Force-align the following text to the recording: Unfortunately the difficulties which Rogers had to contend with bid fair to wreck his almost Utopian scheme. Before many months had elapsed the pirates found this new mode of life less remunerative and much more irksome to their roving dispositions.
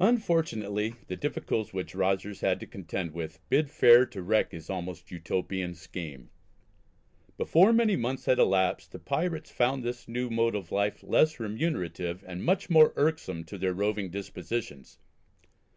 Unfortunately 0.00 0.94
the 1.06 1.14
difficulties 1.14 1.72
which 1.72 1.94
Rogers 1.94 2.40
had 2.40 2.58
to 2.58 2.66
contend 2.66 3.12
with 3.12 3.38
bid 3.48 3.70
fair 3.70 4.04
to 4.06 4.20
wreck 4.20 4.50
his 4.50 4.68
almost 4.68 5.12
Utopian 5.12 5.76
scheme. 5.76 6.28
Before 7.38 7.72
many 7.72 7.94
months 7.94 8.24
had 8.24 8.40
elapsed 8.40 8.90
the 8.90 8.98
pirates 8.98 9.52
found 9.52 9.84
this 9.84 10.08
new 10.08 10.28
mode 10.28 10.56
of 10.56 10.72
life 10.72 11.04
less 11.04 11.38
remunerative 11.38 12.24
and 12.26 12.42
much 12.44 12.68
more 12.68 12.92
irksome 12.96 13.44
to 13.44 13.56
their 13.56 13.74
roving 13.74 14.10
dispositions. 14.10 14.98